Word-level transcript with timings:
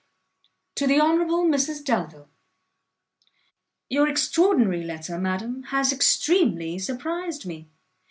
To 0.77 0.87
the 0.87 0.99
Honourable 0.99 1.43
Mrs 1.45 1.83
Delvile. 1.85 2.27
Your 3.87 4.07
extraordinary 4.07 4.83
letter, 4.83 5.19
madam, 5.19 5.61
has 5.67 5.93
extremely 5.93 6.79
surprised 6.79 7.45
me. 7.45 7.69